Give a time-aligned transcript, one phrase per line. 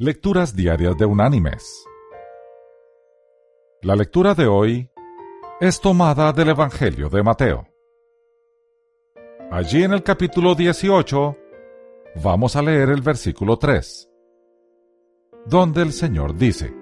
[0.00, 1.84] Lecturas Diarias de Unánimes.
[3.82, 4.88] La lectura de hoy
[5.60, 7.66] es tomada del Evangelio de Mateo.
[9.50, 11.36] Allí en el capítulo 18
[12.22, 14.08] vamos a leer el versículo 3,
[15.46, 16.72] donde el Señor dice,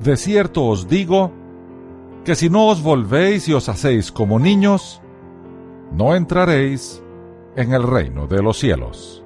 [0.00, 1.32] De cierto os digo
[2.26, 5.00] que si no os volvéis y os hacéis como niños,
[5.92, 7.02] no entraréis
[7.56, 9.23] en el reino de los cielos.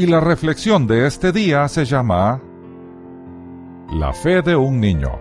[0.00, 2.40] Y la reflexión de este día se llama
[3.92, 5.20] La fe de un niño.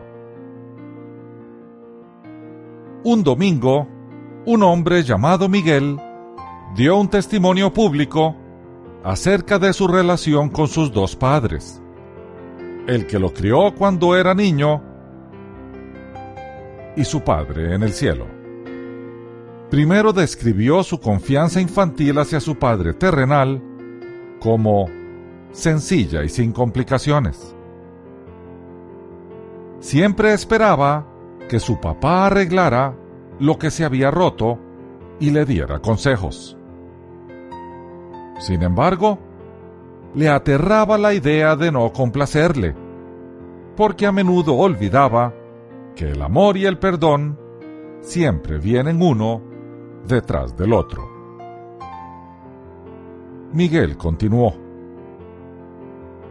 [3.04, 3.90] Un domingo,
[4.46, 6.00] un hombre llamado Miguel
[6.78, 8.38] dio un testimonio público
[9.04, 11.82] acerca de su relación con sus dos padres,
[12.88, 14.82] el que lo crió cuando era niño
[16.96, 18.28] y su padre en el cielo.
[19.70, 23.62] Primero describió su confianza infantil hacia su padre terrenal
[24.40, 24.88] como
[25.52, 27.56] sencilla y sin complicaciones.
[29.80, 31.06] Siempre esperaba
[31.48, 32.96] que su papá arreglara
[33.40, 34.60] lo que se había roto
[35.20, 36.58] y le diera consejos.
[38.40, 39.20] Sin embargo,
[40.14, 42.76] le aterraba la idea de no complacerle,
[43.76, 45.34] porque a menudo olvidaba
[45.96, 47.38] que el amor y el perdón
[48.02, 49.42] siempre vienen uno
[50.08, 51.09] detrás del otro.
[53.52, 54.56] Miguel continuó.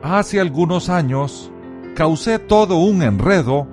[0.03, 1.51] Hace algunos años
[1.97, 3.67] causé todo un enredo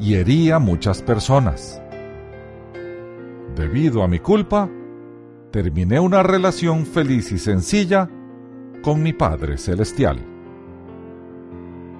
[0.00, 1.82] y herí a muchas personas.
[3.54, 4.70] Debido a mi culpa,
[5.50, 8.08] terminé una relación feliz y sencilla
[8.82, 10.18] con mi Padre Celestial.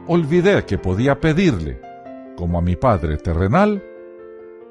[0.06, 1.82] Olvidé que podía pedirle,
[2.34, 3.82] como a mi Padre terrenal,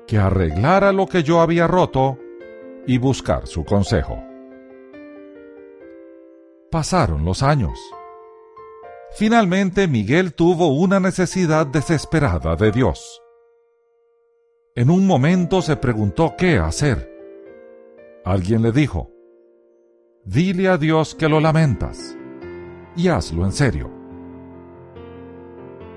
[0.08, 2.18] que arreglara lo que yo había roto
[2.88, 4.27] y buscar su consejo.
[6.72, 7.80] Pasaron los años.
[9.16, 13.22] Finalmente Miguel tuvo una necesidad desesperada de Dios.
[14.76, 17.12] En un momento se preguntó qué hacer.
[18.26, 19.10] Alguien le dijo,
[20.24, 22.16] dile a Dios que lo lamentas
[22.96, 23.90] y hazlo en serio.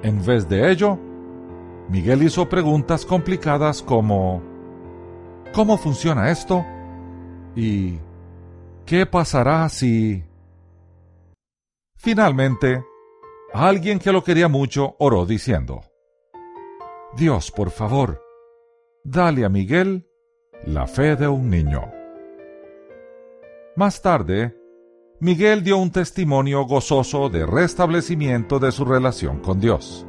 [0.02, 0.98] En vez de ello,
[1.88, 4.50] Miguel hizo preguntas complicadas como
[5.52, 6.64] ¿Cómo funciona esto?
[7.56, 7.98] ¿Y
[8.86, 10.24] qué pasará si...
[12.02, 12.82] Finalmente,
[13.52, 15.82] alguien que lo quería mucho oró diciendo,
[17.14, 18.22] Dios, por favor,
[19.04, 20.08] dale a Miguel
[20.64, 21.92] la fe de un niño.
[23.76, 24.56] Más tarde,
[25.18, 30.06] Miguel dio un testimonio gozoso de restablecimiento de su relación con Dios.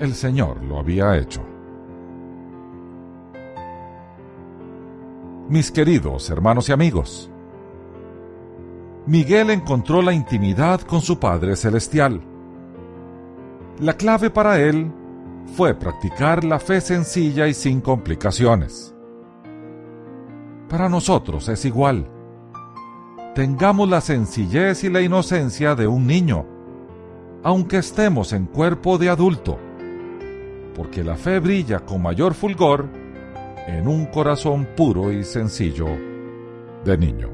[0.00, 1.44] El Señor lo había hecho.
[5.50, 7.30] Mis queridos hermanos y amigos,
[9.06, 12.22] Miguel encontró la intimidad con su Padre Celestial.
[13.78, 14.90] La clave para él
[15.56, 18.94] fue practicar la fe sencilla y sin complicaciones.
[20.70, 22.08] Para nosotros es igual.
[23.34, 26.46] Tengamos la sencillez y la inocencia de un niño,
[27.42, 29.58] aunque estemos en cuerpo de adulto,
[30.74, 32.88] porque la fe brilla con mayor fulgor
[33.66, 35.88] en un corazón puro y sencillo
[36.84, 37.33] de niño.